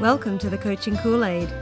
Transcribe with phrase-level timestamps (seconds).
[0.00, 1.52] Welcome to the Coaching Kool Aid.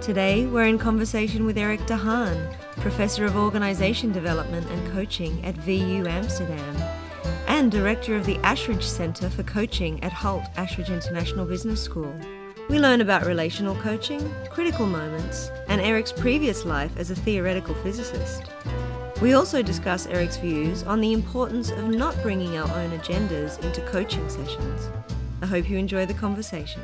[0.00, 5.56] Today we're in conversation with Erik de Haan, Professor of Organisation Development and Coaching at
[5.56, 6.76] VU Amsterdam
[7.48, 12.14] and Director of the Ashridge Centre for Coaching at Hult Ashridge International Business School.
[12.68, 18.44] We learn about relational coaching, critical moments, and Erik's previous life as a theoretical physicist.
[19.20, 23.80] We also discuss Erik's views on the importance of not bringing our own agendas into
[23.80, 24.88] coaching sessions.
[25.42, 26.82] I hope you enjoy the conversation.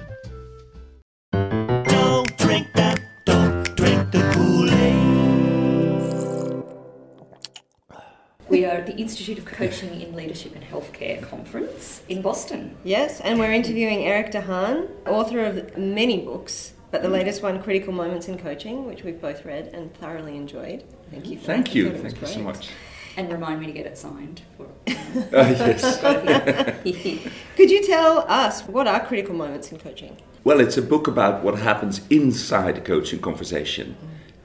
[8.86, 12.76] The Institute of Coaching in Leadership and Healthcare conference in Boston.
[12.84, 17.60] Yes, and we're interviewing Erik de Haan, author of many books, but the latest one,
[17.60, 20.84] Critical Moments in Coaching, which we've both read and thoroughly enjoyed.
[21.10, 21.36] Thank you.
[21.36, 21.74] For Thank that.
[21.74, 21.86] You.
[21.90, 22.68] thought it Thank you so much.
[23.16, 24.42] And remind me to get it signed.
[24.56, 24.66] For,
[25.16, 26.00] Uh, yes.
[27.56, 30.16] Could you tell us what are critical moments in coaching?
[30.44, 33.96] Well, it's a book about what happens inside a coaching conversation.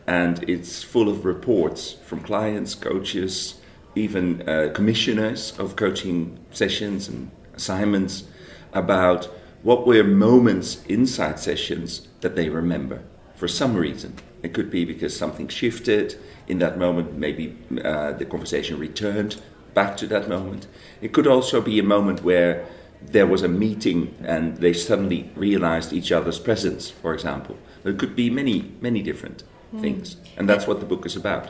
[0.08, 3.61] And it's full of reports from clients, coaches,
[3.96, 8.24] even uh, commissioners of coaching sessions and assignments
[8.74, 9.26] about
[9.64, 13.04] what were moments inside sessions that they remember
[13.36, 14.16] for some reason.
[14.44, 16.16] It could be because something shifted
[16.48, 19.42] in that moment, maybe uh, the conversation returned
[19.74, 20.68] back to that moment.
[21.02, 22.66] It could also be a moment where
[23.02, 27.58] there was a meeting and they suddenly realized each other's presence, for example.
[27.84, 29.44] It could be many, many different
[29.80, 30.18] things.
[30.38, 31.50] And that's what the book is about.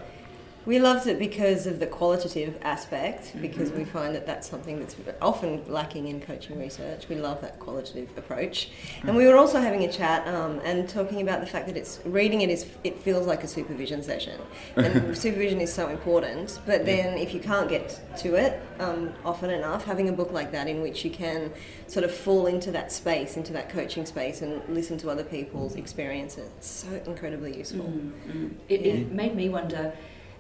[0.65, 4.95] We loved it because of the qualitative aspect, because we find that that's something that's
[5.19, 7.09] often lacking in coaching research.
[7.09, 8.69] We love that qualitative approach.
[9.01, 11.99] And we were also having a chat um, and talking about the fact that it's
[12.05, 14.39] reading it is it feels like a supervision session,
[14.75, 16.59] and supervision is so important.
[16.67, 20.51] But then if you can't get to it um, often enough, having a book like
[20.51, 21.51] that in which you can
[21.87, 25.75] sort of fall into that space, into that coaching space, and listen to other people's
[25.75, 27.91] experiences, it's so incredibly useful.
[28.69, 29.93] it, it made me wonder.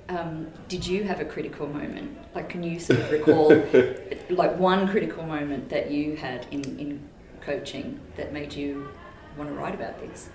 [0.09, 2.17] Um, did you have a critical moment?
[2.35, 3.49] Like, can you sort of recall,
[4.29, 7.09] like, one critical moment that you had in, in
[7.41, 8.89] coaching that made you
[9.37, 10.29] want to write about this?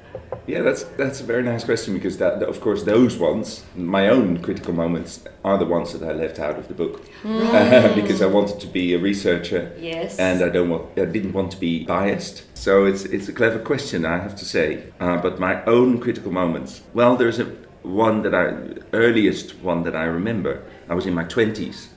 [0.46, 4.38] Yeah, that's that's a very nice question because that, of course, those ones, my own
[4.40, 8.60] critical moments, are the ones that I left out of the book because I wanted
[8.60, 10.18] to be a researcher Yes.
[10.18, 12.44] and I don't want, I didn't want to be biased.
[12.56, 14.84] So it's it's a clever question, I have to say.
[14.98, 17.44] Uh, but my own critical moments, well, there's a
[17.86, 18.44] one that I
[18.92, 20.62] earliest one that I remember.
[20.88, 21.88] I was in my twenties,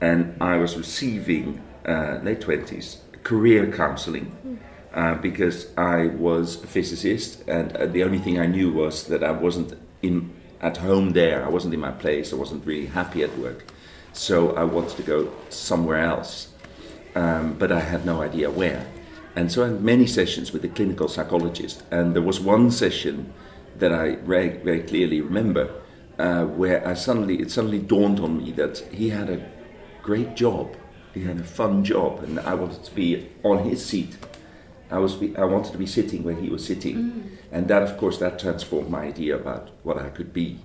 [0.00, 4.60] and I was receiving uh, late twenties career counseling.
[4.94, 9.22] Uh, because I was a physicist, and uh, the only thing I knew was that
[9.22, 10.32] I wasn't in
[10.62, 11.44] at home there.
[11.44, 12.32] I wasn't in my place.
[12.32, 13.66] I wasn't really happy at work,
[14.14, 16.48] so I wanted to go somewhere else
[17.16, 18.86] um, but I had no idea where.
[19.34, 23.32] And so I had many sessions with a clinical psychologist, and there was one session
[23.78, 25.70] that I very, very clearly remember
[26.18, 29.46] uh, where I suddenly it suddenly dawned on me that he had a
[30.02, 30.76] great job,
[31.14, 34.16] he had a fun job, and I wanted to be on his seat.
[34.90, 38.18] I was I wanted to be sitting where he was sitting, and that of course
[38.18, 40.58] that transformed my idea about what I could be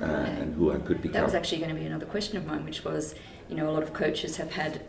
[0.00, 1.14] uh, and who I could become.
[1.14, 3.14] That was actually going to be another question of mine, which was,
[3.48, 4.82] you know, a lot of coaches have had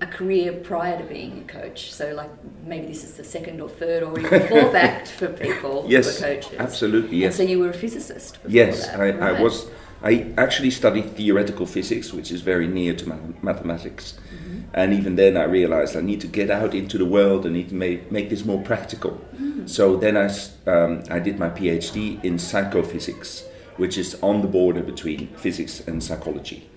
[0.00, 1.92] a career prior to being a coach.
[1.92, 2.30] So, like,
[2.64, 6.24] maybe this is the second or third or even fourth act for people yes, who
[6.24, 6.58] are coaches.
[6.58, 7.18] absolutely.
[7.18, 7.38] Yes.
[7.38, 9.66] And so you were a physicist before Yes, that, I, I was.
[10.02, 14.18] I actually studied theoretical physics, which is very near to math- mathematics.
[14.34, 14.60] Mm-hmm.
[14.74, 17.46] And even then, I realized I need to get out into the world.
[17.46, 19.18] and need to make, make this more practical.
[19.40, 19.66] Mm.
[19.66, 20.26] So then I,
[20.70, 23.44] um, I did my PhD in psychophysics,
[23.78, 26.68] which is on the border between physics and psychology.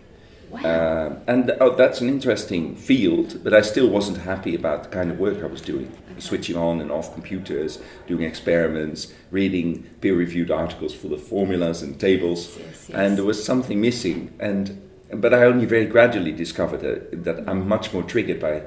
[0.50, 1.08] Wow.
[1.08, 5.12] Um, and oh, that's an interesting field, but I still wasn't happy about the kind
[5.12, 5.92] of work I was doing.
[6.20, 12.00] Switching on and off computers, doing experiments, reading peer reviewed articles full of formulas and
[12.00, 12.58] tables.
[12.58, 12.90] Yes, yes.
[12.90, 14.34] And there was something missing.
[14.40, 14.82] And,
[15.14, 18.64] but I only very gradually discovered that, that I'm much more triggered by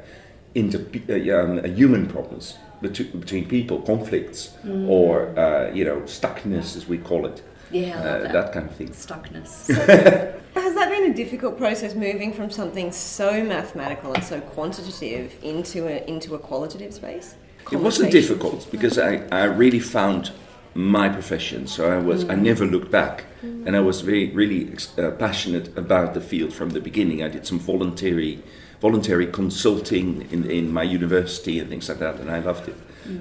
[0.54, 4.88] inter, uh, um, human problems between, between people, conflicts, Mm.
[4.88, 7.42] or uh, you know, stuckness, as we call it.
[7.72, 8.32] yeah, Uh, that.
[8.32, 8.88] that kind of thing.
[8.90, 9.66] Stuckness.
[10.80, 15.86] Has that been a difficult process moving from something so mathematical and so quantitative into
[15.86, 17.34] a, into a qualitative space?
[17.70, 20.32] It wasn't difficult because I, I really found
[20.72, 21.66] my profession.
[21.66, 26.14] So I was I never looked back, and I was very really uh, passionate about
[26.14, 27.22] the field from the beginning.
[27.22, 28.42] I did some voluntary
[28.80, 32.76] voluntary consulting in, in my university and things like that, and I loved it.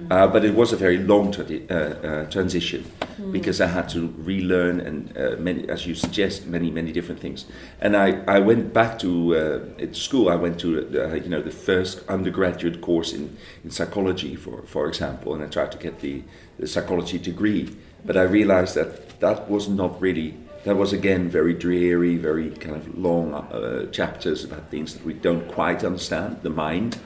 [0.10, 2.84] Uh, but it was a very long tradi- uh, uh, transition
[3.32, 7.46] because I had to relearn and uh, many, as you suggest, many many different things.
[7.82, 10.30] And I, I went back to uh, at school.
[10.30, 14.88] I went to uh, you know the first undergraduate course in, in psychology, for for
[14.88, 16.24] example, and I tried to get the,
[16.58, 17.70] the psychology degree.
[18.06, 20.34] But I realized that that was not really.
[20.66, 25.14] That was again very dreary, very kind of long uh, chapters about things that we
[25.14, 26.98] don't quite understand, the mind.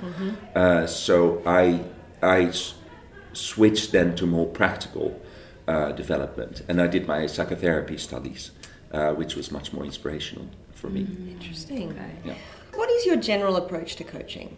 [0.55, 1.79] Uh, so I
[2.23, 2.73] I s-
[3.33, 5.19] switched then to more practical
[5.67, 8.51] uh, development, and I did my psychotherapy studies,
[8.91, 11.01] uh, which was much more inspirational for me.
[11.29, 11.91] Interesting.
[11.91, 12.11] Okay.
[12.25, 12.35] Yeah.
[12.75, 14.57] What is your general approach to coaching?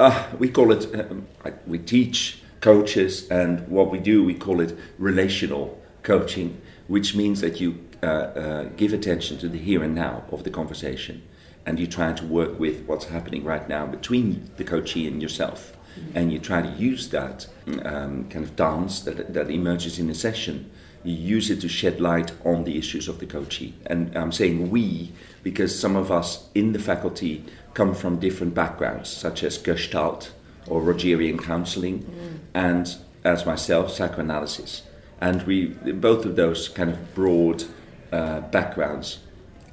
[0.00, 1.26] Uh, we call it, um,
[1.66, 7.60] we teach coaches, and what we do, we call it relational coaching, which means that
[7.60, 11.22] you uh, uh, give attention to the here and now of the conversation,
[11.64, 15.76] and you try to work with what's happening right now between the coachee and yourself,
[16.14, 17.46] and you try to use that
[17.84, 20.70] um, kind of dance that, that emerges in a session.
[21.04, 23.74] You use it to shed light on the issues of the coachee.
[23.86, 25.12] And I'm saying we
[25.42, 27.44] because some of us in the faculty
[27.74, 30.32] come from different backgrounds, such as Gestalt
[30.66, 32.06] or Rogerian counseling,
[32.54, 34.82] and as myself, psychoanalysis.
[35.20, 37.64] And we, both of those kind of broad
[38.12, 39.18] uh, backgrounds,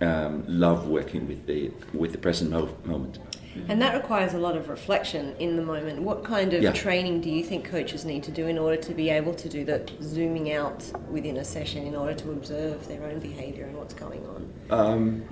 [0.02, 3.20] um, love working with the with the present mo- moment.
[3.68, 6.02] And that requires a lot of reflection in the moment.
[6.02, 6.72] What kind of Yeah.
[6.72, 9.64] training do you think coaches need to do in order to be able to do
[9.66, 13.94] the zooming out within a session in order to observe their own behavior and what's
[13.94, 14.50] going on?
[14.70, 15.24] Um,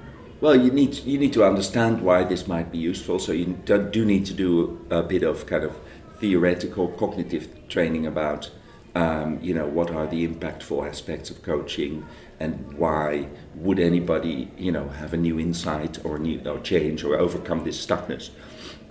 [0.42, 3.19] well, you need you need to understand why this might be useful.
[3.19, 5.74] So you do, do need to do a bit of kind of
[6.19, 8.50] theoretical cognitive training about,
[8.98, 12.04] um, you know, what are the impactful aspects of coaching,
[12.40, 17.16] and why would anybody, you know, have a new insight or new or change or
[17.16, 18.32] overcome this stuckness.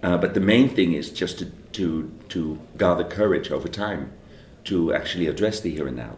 [0.05, 4.13] Uh, but the main thing is just to, to to gather courage over time
[4.65, 6.17] to actually address the here and now.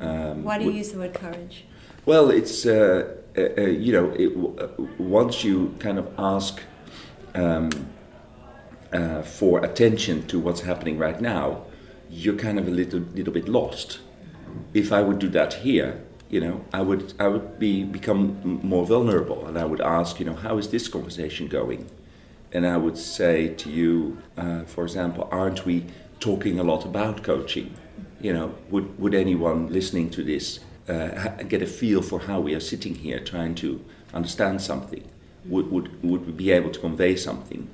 [0.00, 1.64] Um, Why do you use the word courage?
[2.06, 6.60] well, it's uh, uh, uh, you know it, w- uh, once you kind of ask
[7.36, 7.70] um,
[8.92, 11.66] uh, for attention to what's happening right now,
[12.10, 14.00] you're kind of a little little bit lost.
[14.74, 18.86] If I would do that here, you know, I would I would be become more
[18.86, 21.90] vulnerable, and I would ask, you know, how is this conversation going?
[22.52, 25.86] And I would say to you, uh, for example, aren't we
[26.18, 27.74] talking a lot about coaching?
[28.20, 32.54] You know, would would anyone listening to this uh, get a feel for how we
[32.54, 35.04] are sitting here trying to understand something?
[35.46, 37.68] Would would would we be able to convey something?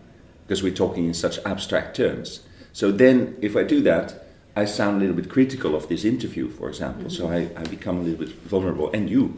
[0.47, 2.41] Because we're talking in such abstract terms.
[2.73, 4.26] So then, if I do that,
[4.57, 7.11] I sound a little bit critical of this interview, for example.
[7.11, 9.37] So I, I become a little bit vulnerable, and you,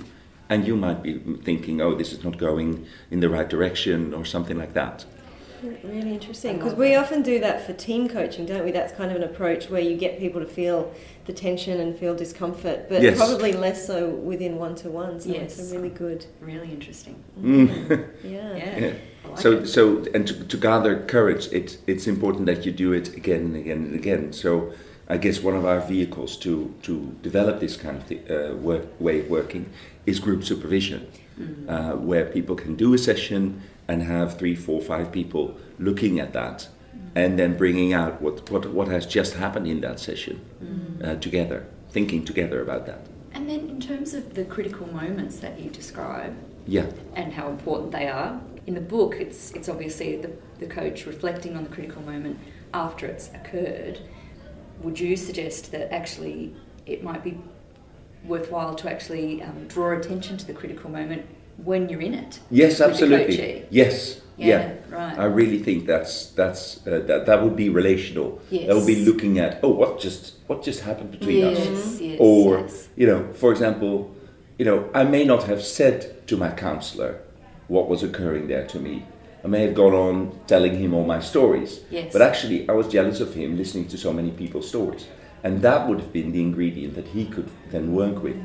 [0.49, 4.25] and you might be thinking, oh, this is not going in the right direction, or
[4.25, 5.05] something like that.
[5.63, 6.59] Really interesting.
[6.59, 8.71] Because we often do that for team coaching, don't we?
[8.71, 10.95] That's kind of an approach where you get people to feel
[11.27, 13.19] the tension and feel discomfort, but Yes.
[13.19, 15.21] probably less so within one to one.
[15.21, 15.73] So it's Yes.
[15.73, 16.27] a really good.
[16.41, 17.17] Really interesting.
[17.41, 18.07] Mm.
[18.23, 18.57] Yeah.
[18.57, 18.79] Yeah.
[18.79, 18.93] Yeah.
[19.29, 19.67] Like so it.
[19.67, 23.57] so and to, to gather courage it, it's important that you do it again and
[23.57, 24.73] again and again so
[25.09, 29.21] i guess one of our vehicles to to develop this kind of uh, work, way
[29.21, 29.65] of working
[30.07, 31.07] is group supervision
[31.39, 31.71] Mm-hmm.
[31.71, 35.45] uh, where people can do a session and have three four five people
[35.79, 37.19] looking at that Mm-hmm.
[37.23, 41.05] and then bringing out what, what, what has just happened in that session Mm-hmm.
[41.05, 41.61] uh, together
[41.91, 43.01] thinking together about that
[43.35, 46.35] And then, in terms of the critical moments that you describe
[46.67, 48.31] yeah and how important they are,
[48.69, 50.31] in the book, it's it's obviously the,
[50.63, 52.37] the coach reflecting on the critical moment
[52.73, 53.97] after it's occurred.
[54.83, 56.55] Would you suggest that actually
[56.87, 57.39] it might be
[58.25, 61.25] worthwhile to actually um, draw attention to the critical moment
[61.65, 62.41] when you're in it?
[62.51, 65.19] yes absolutely yes Yeah, right.
[65.19, 68.41] I really think that's that's uh, that that would be relational.
[68.51, 68.69] Yes.
[68.69, 72.17] That would be looking at oh what just what just happened between us, yes, yes,
[72.21, 72.89] or yes.
[72.95, 74.15] you know, for example,
[74.59, 77.21] you know, I may not have said to my counselor
[77.67, 79.07] what was occurring there to me.
[79.45, 82.13] I may have gone on telling him all my stories, Yes.
[82.13, 85.07] but actually I was jealous of him listening to so many people's stories,
[85.45, 88.37] and that would have been the ingredient that he could then work with.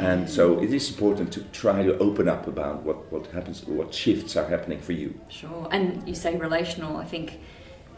[0.00, 3.92] And so it is important to try to open up about what, what happens, what
[3.92, 5.14] shifts are happening for you.
[5.28, 5.68] Sure.
[5.70, 6.96] And you say relational.
[6.96, 7.38] I think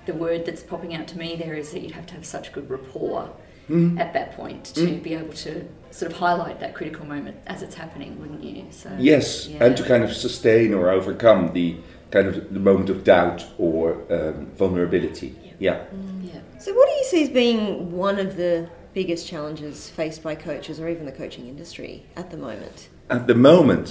[0.04, 2.52] the word that's popping out to me there is that you'd have to have such
[2.52, 3.30] good rapport
[3.70, 3.98] Mm.
[3.98, 7.74] at that point to be able to sort of highlight that critical moment as it's
[7.76, 8.66] happening, wouldn't you?
[8.68, 9.64] So Yes, yeah.
[9.64, 11.76] and to kind of sustain or overcome the
[12.14, 15.34] kind of the moment of doubt or um, vulnerability.
[15.58, 15.84] Yeah.
[16.22, 16.40] yeah.
[16.60, 20.78] So, what do you see as being one of the biggest challenges faced by coaches
[20.78, 22.88] or even the coaching industry at the moment?
[23.10, 23.88] At the moment,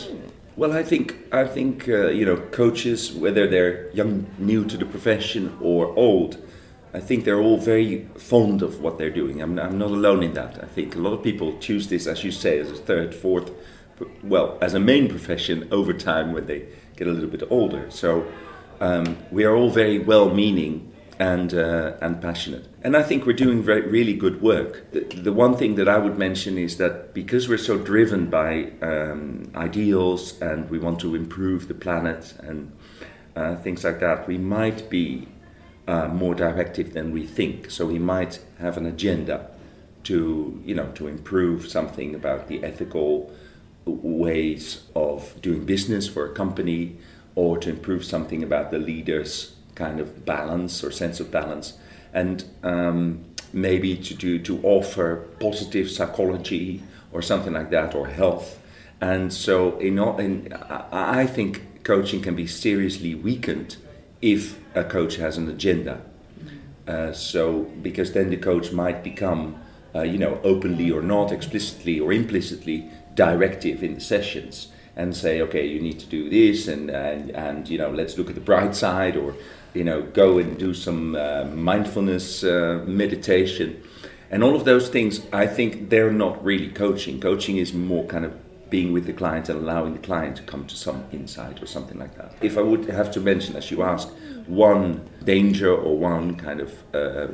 [0.55, 4.85] Well, I think I think uh, you know coaches, whether they're young, new to the
[4.85, 6.31] profession, or old,
[6.93, 9.41] I think they're all very fond of what they're doing.
[9.41, 10.63] I'm, I'm not alone in that.
[10.63, 13.51] I think a lot of people choose this, as you say, as a third, fourth,
[14.23, 16.61] well, as a main profession over time when they
[17.03, 17.89] get a little bit older.
[17.89, 18.25] So
[18.79, 22.67] um, we are all very well-meaning and uh, and passionate.
[22.81, 24.91] And I think we're doing very, really good work.
[24.91, 28.71] The, the, one thing that I would mention is that because we're so driven by
[28.81, 32.71] um, ideals and we want to improve the planet and
[33.35, 35.27] uh, things like that, we might be
[35.87, 37.69] uh, more directive than we think.
[37.69, 39.51] So we might have an agenda
[40.03, 43.31] to you know to improve something about the ethical
[43.85, 46.97] ways of doing business for a company
[47.35, 51.77] or to improve something about the leaders kind of balance or sense of balance,
[52.13, 58.59] and um, maybe to do to offer positive psychology or something like that or health.
[59.01, 60.53] And so, in, in
[60.91, 63.77] I think coaching can be seriously weakened
[64.21, 66.01] if a coach has an agenda.
[66.87, 69.55] Uh, so, because then the coach might become,
[69.95, 75.41] uh, you know, openly or not, explicitly or implicitly directive in the sessions and say,
[75.41, 78.41] okay, you need to do this, and and, and you know, let's look at the
[78.41, 79.35] bright side, or
[79.73, 83.81] you know, go and do some uh, mindfulness uh, meditation.
[84.29, 87.19] And all of those things, I think they're not really coaching.
[87.19, 88.33] Coaching is more kind of
[88.69, 91.99] being with the client and allowing the client to come to some insight or something
[91.99, 92.33] like that.
[92.41, 94.09] If I would have to mention, as you asked,
[94.47, 97.27] one danger or one kind of uh,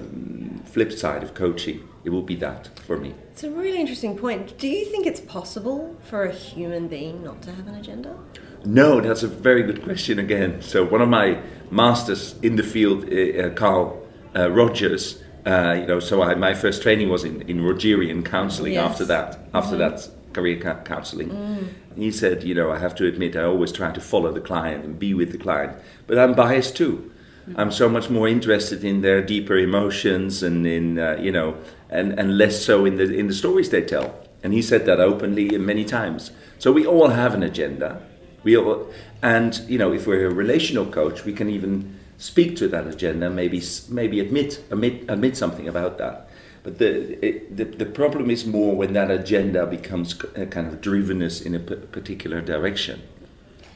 [0.66, 3.14] flip side of coaching, it will be that for me.
[3.32, 4.58] It's a really interesting point.
[4.58, 8.18] Do you think it's possible for a human being not to have an agenda?
[8.66, 10.62] No, that's a very good question again.
[10.62, 15.24] So one of my masters in the field, uh, Carl uh, Rogers.
[15.46, 18.74] Uh, you know, so I, my first training was in, in Rogerian counselling.
[18.74, 18.92] Yes.
[18.92, 19.96] After that, after mm-hmm.
[19.96, 20.10] that
[20.40, 21.68] career ca- counselling, mm.
[21.96, 24.86] he said, you know, I have to admit, I always try to follow the client
[24.86, 25.78] and be with the client,
[26.08, 27.12] but I'm biased too.
[27.48, 27.60] Mm-hmm.
[27.60, 31.58] I'm so much more interested in their deeper emotions and in uh, you know,
[31.90, 34.16] and, and less so in the in the stories they tell.
[34.44, 36.32] And he said that openly many times.
[36.60, 38.02] So we all have an agenda
[38.44, 38.90] we all,
[39.22, 43.30] and you know, if we're a relational coach, we can even speak to that agenda,
[43.30, 46.29] maybe maybe admit admit admit something about that.
[46.70, 51.46] The, it, the the problem is more when that agenda becomes a kind of drivenness
[51.46, 53.02] in a p- particular direction,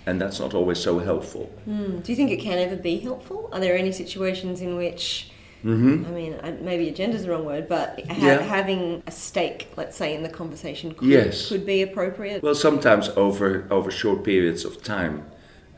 [0.06, 1.50] and that's not always so helpful.
[1.68, 2.04] Mm.
[2.04, 3.50] Do you think it can ever be helpful?
[3.52, 5.32] Are there any situations in which
[5.64, 6.06] Mm-hmm.
[6.06, 8.42] I mean, maybe agenda is the wrong word, but ha- yeah.
[8.42, 11.48] having a stake, let's say, in the conversation could, yes.
[11.48, 12.44] could be appropriate.
[12.44, 15.26] Well, sometimes over over short periods of time,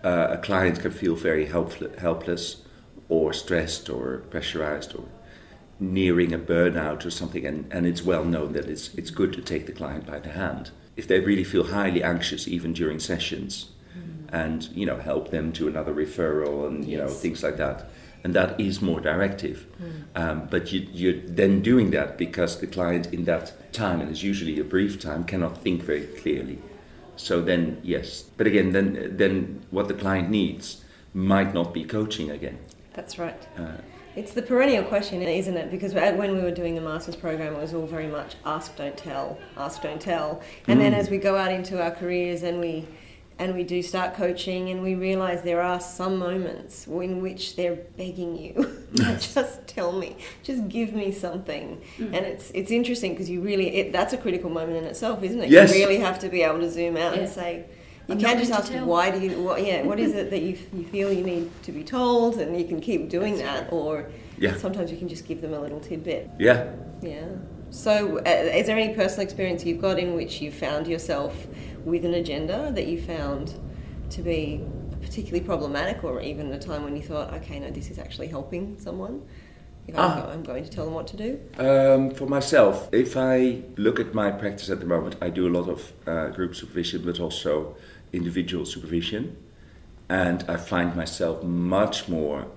[0.03, 2.63] uh, a client can feel very helpful, helpless,
[3.09, 5.03] or stressed, or pressurized, or
[5.79, 7.45] nearing a burnout or something.
[7.45, 10.29] And, and it's well known that it's it's good to take the client by the
[10.29, 14.33] hand if they really feel highly anxious, even during sessions, mm.
[14.33, 17.07] and you know help them to another referral and you yes.
[17.07, 17.89] know things like that
[18.25, 19.67] and that is more directive.
[19.79, 20.03] Mm.
[20.15, 24.23] Um, but you, you're then doing that because the client in that time, and it's
[24.23, 26.57] usually a brief time, cannot think very clearly.
[27.17, 28.23] So then, yes.
[28.35, 32.57] But again, then, then what the client needs might not be coaching again.
[32.93, 33.39] That's right.
[33.59, 33.77] Uh,
[34.15, 35.69] it's the perennial question, isn't it?
[35.69, 38.97] Because when we were doing the master's program, it was all very much ask, don't
[38.97, 40.41] tell, ask, don't tell.
[40.67, 40.83] And mm.
[40.83, 42.87] then as we go out into our careers and we
[43.37, 47.75] and we do start coaching and we realize there are some moments in which they're
[47.75, 48.85] begging you
[49.19, 52.05] just tell me just give me something mm.
[52.05, 55.41] and it's it's interesting because you really it, that's a critical moment in itself isn't
[55.41, 55.73] it yes.
[55.73, 57.23] you really have to be able to zoom out yeah.
[57.23, 57.65] and say
[58.07, 60.57] you I'm can't just ask why do you what yeah what is it that you,
[60.73, 63.73] you feel you need to be told and you can keep doing that's that right.
[63.73, 64.55] or yeah.
[64.57, 66.71] sometimes you can just give them a little tidbit yeah
[67.01, 67.25] yeah
[67.69, 71.47] so uh, is there any personal experience you've got in which you found yourself
[71.83, 73.59] with an agenda that you found
[74.11, 74.63] to be
[75.05, 78.77] particularly problematic, or even a time when you thought, okay, no, this is actually helping
[78.79, 79.21] someone?
[79.87, 80.31] If I'm, ah.
[80.31, 81.39] I'm going to tell them what to do?
[81.59, 85.53] Um, for myself, if I look at my practice at the moment, I do a
[85.57, 87.77] lot of uh, group supervision, but also
[88.15, 89.37] individual supervision.
[90.09, 92.47] And I find myself much more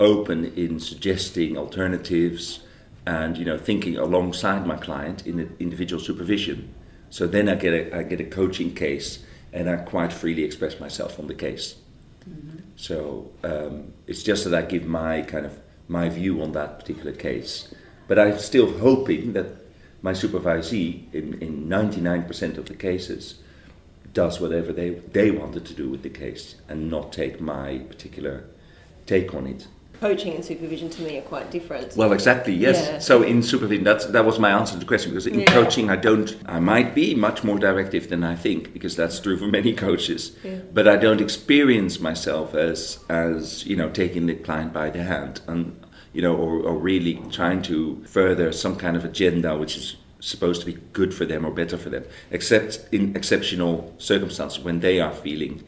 [0.00, 2.60] open in suggesting alternatives
[3.04, 6.72] and you know thinking alongside my client in individual supervision
[7.12, 10.80] so then I get a, I get a coaching case and I quite freely express
[10.80, 11.74] myself on the case.
[12.26, 12.58] Mm-hmm.
[12.74, 17.12] So um, it's just that I give my kind of my view on that particular
[17.12, 17.72] case.
[18.08, 19.48] But I'm still hoping that
[20.00, 23.40] my supervisee, in, in 99% of the cases,
[24.12, 28.44] does whatever they, they wanted to do with the case and not take my particular
[29.06, 29.66] take on it.
[30.00, 31.96] coaching and supervision to me are quite different.
[31.96, 32.52] Well, exactly.
[32.54, 32.76] Yes.
[32.88, 32.98] Yeah.
[32.98, 35.12] So in supervision, that's that was my answer to the question.
[35.12, 35.46] Because in Yeah.
[35.46, 36.36] coaching, I don't.
[36.46, 40.22] I might be much more directive than I think, because that's true for many coaches.
[40.44, 40.56] Yeah.
[40.74, 45.40] But I don't experience myself as as you know taking the client by the hand
[45.46, 45.76] and
[46.12, 50.60] you know or, or really trying to further some kind of agenda which is supposed
[50.60, 55.00] to be good for them or better for them, except in exceptional circumstances when they
[55.00, 55.62] are feeling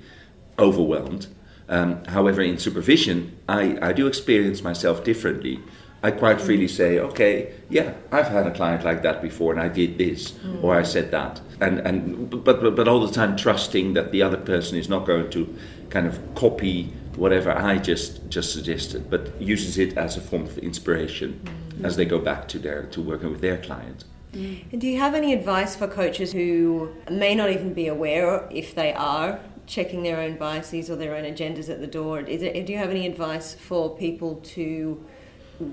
[0.58, 1.26] overwhelmed.
[1.68, 5.61] Um, however, in supervision, I, I do experience myself differently.
[6.04, 6.42] I quite mm.
[6.42, 10.32] freely say, okay, yeah, I've had a client like that before, and I did this,
[10.32, 10.62] mm.
[10.62, 14.23] or I said that, and and but, but but all the time trusting that the
[14.23, 15.56] other person is not going to
[15.88, 20.58] kind of copy whatever I just just suggested, but uses it as a form of
[20.58, 21.84] inspiration mm.
[21.84, 24.04] as they go back to their to working with their client.
[24.34, 28.74] And do you have any advice for coaches who may not even be aware if
[28.74, 32.20] they are checking their own biases or their own agendas at the door?
[32.20, 35.04] Is it, do you have any advice for people to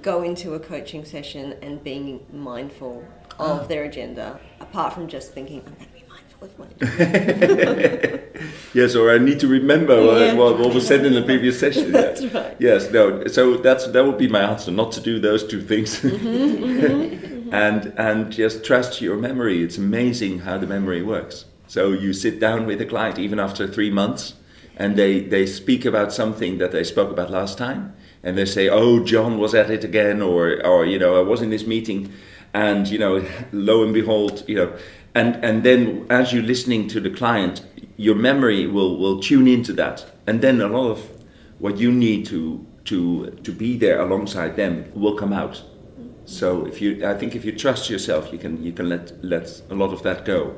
[0.02, 3.06] go into a coaching session and being mindful
[3.40, 3.64] of ah.
[3.64, 8.20] their agenda, apart from just thinking, I'm going to be mindful of my agenda?
[8.74, 10.34] Yes, or I need to remember what, Yeah.
[10.34, 11.92] what, what was said in the previous session.
[11.92, 12.56] That's right.
[12.60, 13.28] Yes, no.
[13.28, 17.31] So that's that would be my answer: not to do those two things, mm-hmm, mm-hmm.
[17.52, 19.62] and and just trust your memory.
[19.62, 21.46] It's amazing how the memory works.
[21.68, 24.34] So you sit down with a client even after three months,
[24.78, 27.94] and they they speak about something that they spoke about last time,
[28.24, 31.42] and they say, "Oh, John was at it again," or or you know, I was
[31.42, 32.12] in this meeting,
[32.54, 34.74] and you know, lo and behold, you know,
[35.14, 37.66] and and then as you're listening to the client,
[37.98, 41.10] your memory will will tune into that, and then a lot of
[41.60, 45.64] what you need to to to be there alongside them will come out.
[46.32, 49.62] So if you, I think if you trust yourself, you can you can let let
[49.70, 50.56] a lot of that go.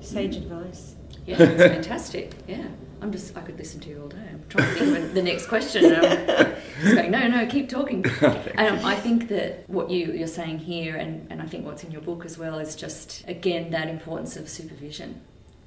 [0.00, 0.94] Sage advice.
[1.26, 2.34] Yeah, it's fantastic.
[2.46, 2.66] Yeah.
[3.00, 4.16] I'm just, I could listen to you all day.
[4.32, 5.84] I'm trying to think of the next question.
[5.92, 8.02] And I'm just going, no, no, keep talking.
[8.22, 11.84] And um, I think that what you, you're saying here, and, and I think what's
[11.84, 15.20] in your book as well, is just, again, that importance of supervision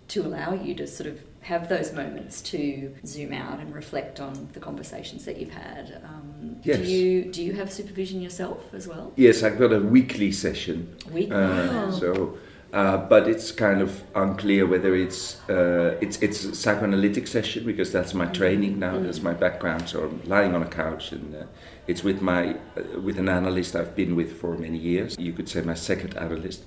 [0.10, 4.50] to allow you to sort of have those moments to zoom out and reflect on
[4.54, 6.02] the conversations that you've had.
[6.04, 6.80] Um, Yes.
[6.80, 9.14] Do you do you have supervision yourself as well?
[9.16, 10.96] Yes, I've got a weekly session.
[11.12, 11.36] Weekly.
[11.36, 12.38] Uh, so,
[12.74, 17.92] uh, but it's kind of unclear whether it's uh, it's it's a psychoanalytic session because
[17.92, 19.00] that's my training now.
[19.00, 19.88] That's my background.
[19.88, 21.44] So I'm lying on a couch and uh,
[21.86, 25.16] it's with my uh, with an analyst I've been with for many years.
[25.20, 26.64] You could say my second analyst.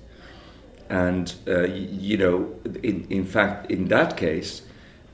[0.91, 4.63] And uh, you know, in in fact, in that case,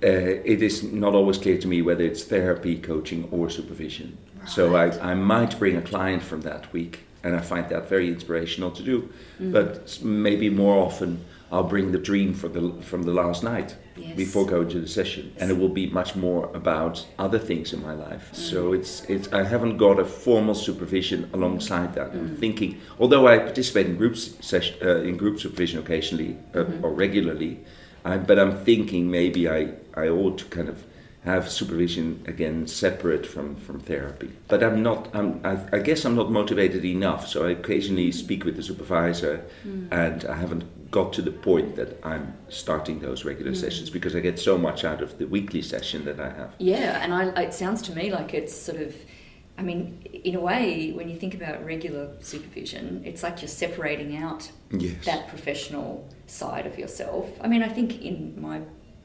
[0.03, 4.16] uh, it is not always clear to me whether it's therapy, coaching, or supervision.
[4.46, 8.09] So I, I might bring a client from that week, and I find that very
[8.09, 9.09] inspirational to do.
[9.53, 14.16] But maybe more often, I'll bring the dream from the from the last night Yes.
[14.16, 17.82] before going to the session, and it will be much more about other things in
[17.82, 18.28] my life.
[18.32, 22.12] So it's it's I haven't got a formal supervision alongside that.
[22.12, 26.92] I'm thinking, although I participate in groups session uh, in group supervision occasionally uh, or
[26.92, 27.61] regularly,
[28.04, 30.85] I, but I'm thinking maybe I I ought to kind of
[31.24, 34.30] have supervision again separate from, from therapy.
[34.46, 37.26] But I'm not, I'm, I, I guess I'm not motivated enough.
[37.26, 39.44] So I occasionally speak with the supervisor
[39.90, 44.20] and I haven't got to the point that I'm starting those regular sessions because I
[44.20, 46.55] get so much out of the weekly session that I have.
[46.59, 48.94] Yeah, and I, it sounds to me like it's sort of,
[49.59, 54.16] I mean, in a way, when you think about regular supervision, it's like you're separating
[54.16, 55.05] out Yes.
[55.07, 57.29] that professional side of yourself.
[57.40, 58.61] I mean, I think in my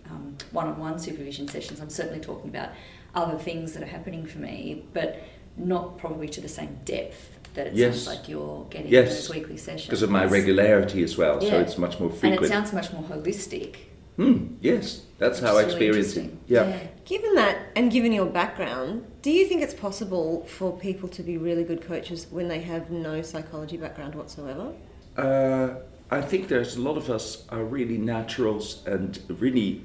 [0.10, 2.70] um, one-on-one supervision sessions, I'm certainly talking about
[3.16, 5.22] other things that are happening for me, but
[5.58, 8.04] not probably to the same depth that it Yes.
[8.04, 9.28] sounds like you're getting in Yes.
[9.28, 9.86] those weekly sessions.
[9.86, 12.24] Because of my regularity as well, so it's much more frequent.
[12.34, 12.52] And frequent.
[12.52, 13.76] it sounds much more holistic.
[14.18, 16.20] Hmm, yes, that's which how I is really experience it.
[16.20, 16.40] interesting.
[16.48, 16.80] Yeah.
[17.06, 21.38] Given that, and given your background, do you think it's possible for people to be
[21.38, 24.74] really good coaches when they have no psychology background whatsoever?
[25.18, 25.76] Uh,
[26.10, 29.82] I think there's a lot of us are really naturals and really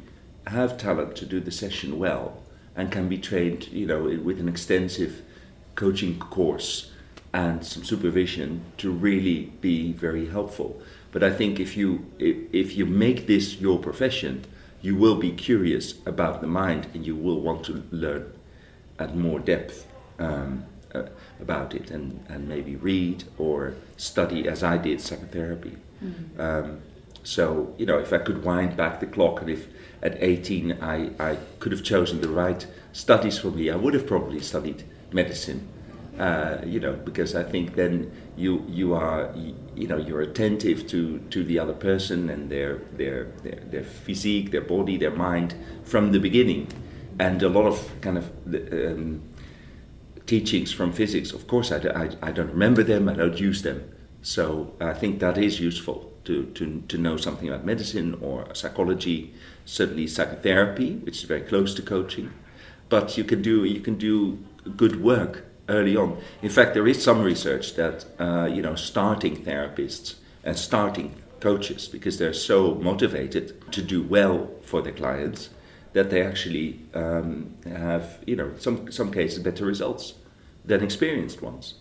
[0.49, 2.43] have talent to do the session well
[2.77, 5.23] and can be trained, you know, with an extensive
[5.77, 6.91] coaching course
[7.37, 10.81] and some supervision to really be very helpful.
[11.13, 14.45] But I think if you if, if you make this your profession,
[14.81, 18.33] you will be curious about the mind and you will want to learn
[18.99, 19.87] at more depth
[20.19, 21.03] um, uh,
[21.39, 25.77] about it and, and maybe read or study as I did psychotherapy.
[26.41, 26.81] Um,
[27.23, 29.67] so, you know, if I could wind back the clock and if
[30.03, 34.07] at 18 I, I could have chosen the right studies for me, I would have
[34.07, 35.69] probably studied medicine.
[36.19, 39.35] Uh, you know, because I think then you you are
[39.75, 44.51] you, know you're attentive to, to the other person and their, their their their physique,
[44.51, 46.69] their body, their mind from the beginning,
[47.19, 48.33] and a lot of kind of
[48.73, 49.23] um,
[50.27, 51.33] teachings from physics.
[51.33, 53.93] Of course, I, I, I don't remember them, I don't use them.
[54.23, 59.33] So I think that is useful to, to, to know something about medicine or psychology,
[59.65, 62.33] certainly psychotherapy, which is very close to coaching.
[62.89, 64.45] But you can do, you can do
[64.77, 66.19] good work early on.
[66.43, 71.89] In fact, there is some research that uh, you know starting therapists and starting coaches,
[71.89, 75.51] because they're so motivated to do well for their clients,
[75.93, 80.15] that they actually um, have you know some some cases better results
[80.65, 81.75] than experienced ones.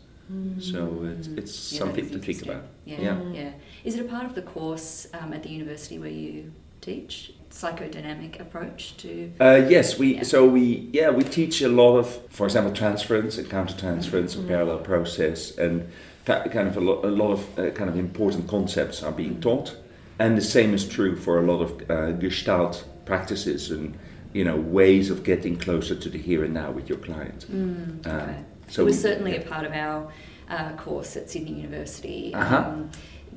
[0.59, 2.63] So it's, it's Yeah, something to think about.
[2.83, 3.21] Yeah, Yeah.
[3.31, 3.51] yeah.
[3.83, 8.39] Is it a part of the course um, at the university where you teach psychodynamic
[8.39, 9.31] approach to?
[9.39, 10.23] Uh, yes, we Yeah.
[10.23, 14.79] so we yeah we teach a lot of, for example, transference and countertransference, and parallel
[14.79, 15.87] process, and
[16.25, 19.39] ki- kind of a, lo- a lot of uh, kind of important concepts are being
[19.39, 19.75] taught,
[20.19, 23.97] and the same is true for a lot of uh, Gestalt practices and
[24.33, 27.45] you know ways of getting closer to the here and now with your client.
[27.49, 28.35] Um, Okay.
[28.67, 29.41] so it was certainly yeah.
[29.41, 30.11] a part of our
[30.49, 32.33] uh, course at Sydney University.
[32.33, 32.57] Uh-huh.
[32.57, 32.89] Um,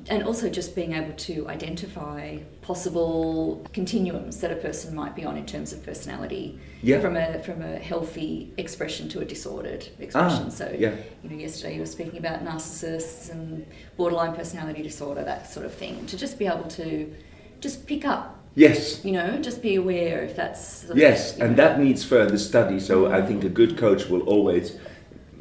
[0.07, 5.35] and also just being able to identify possible continuums that a person might be on
[5.37, 7.01] in terms of personality Yeah.
[7.01, 10.45] from a from a healthy expression to a disordered expression.
[10.47, 10.93] Ah, so yeah.
[11.23, 13.65] you know, yesterday you were speaking about narcissists and
[13.97, 16.05] borderline personality disorder, that sort of thing.
[16.07, 17.13] To just be able to
[17.59, 19.03] just pick up, Yes.
[19.03, 22.79] you know, just be aware if that's Yes, and know, that needs further study.
[22.79, 24.77] So I think a good coach will always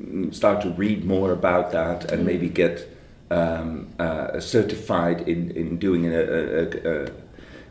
[0.00, 2.88] mm, start to read more about that and maybe get
[3.30, 7.10] um, uh, certified in, in doing a, a, a,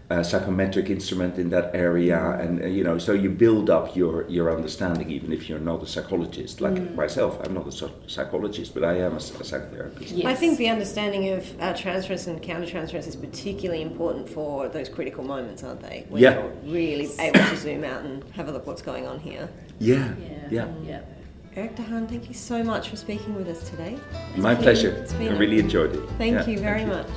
[0.09, 4.25] a psychometric instrument in that area, and uh, you know, so you build up your
[4.29, 6.61] your understanding, even if you're not a psychologist.
[6.61, 10.15] Like myself, I'm not a psychologist, but I am a, psychotherapist.
[10.15, 10.25] Yes.
[10.25, 15.23] I think the understanding of uh, transference and countertransference is particularly important for those critical
[15.23, 16.05] moments, aren't they?
[16.09, 16.39] When Yeah.
[16.39, 19.49] you're really able to zoom out and have a look what's going on here.
[19.79, 20.67] Yeah, Yeah, yeah.
[20.85, 21.01] yeah.
[21.57, 23.97] Erik de Haan, thank you so much for speaking with us today.
[24.35, 24.89] My been- pleasure.
[24.89, 26.07] it's I really enjoyed it.
[26.19, 26.87] Thank Yeah, you very you.
[26.87, 27.07] much.